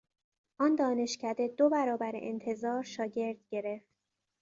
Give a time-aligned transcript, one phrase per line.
[0.59, 3.91] آن دانشکده دو برابر انتظار شاگرد گرفت.